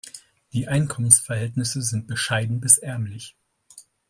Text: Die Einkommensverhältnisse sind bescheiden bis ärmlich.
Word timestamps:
Die 0.53 0.67
Einkommensverhältnisse 0.67 1.83
sind 1.83 2.07
bescheiden 2.07 2.59
bis 2.59 2.79
ärmlich. 2.79 3.37